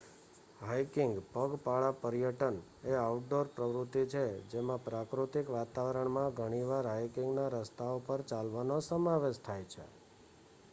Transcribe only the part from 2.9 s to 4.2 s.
એ outdoor પ્રવૃત્તિ